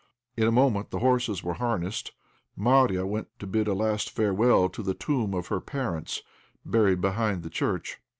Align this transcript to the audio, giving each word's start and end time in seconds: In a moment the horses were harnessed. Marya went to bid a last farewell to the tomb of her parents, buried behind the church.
In 0.35 0.47
a 0.47 0.51
moment 0.51 0.89
the 0.89 0.97
horses 0.97 1.43
were 1.43 1.53
harnessed. 1.53 2.11
Marya 2.55 3.05
went 3.05 3.27
to 3.37 3.45
bid 3.45 3.67
a 3.67 3.75
last 3.75 4.09
farewell 4.09 4.67
to 4.67 4.81
the 4.81 4.95
tomb 4.95 5.35
of 5.35 5.49
her 5.49 5.61
parents, 5.61 6.23
buried 6.65 7.01
behind 7.01 7.43
the 7.43 7.51
church. 7.51 7.99